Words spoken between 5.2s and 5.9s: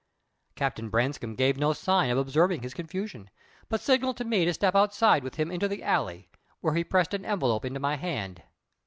with him into the